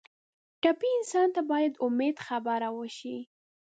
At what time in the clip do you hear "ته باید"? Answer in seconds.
1.35-1.71